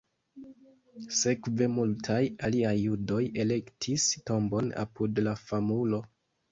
[1.17, 2.19] Sekve multaj
[2.49, 6.07] aliaj judoj elektis tombon apud la famulo.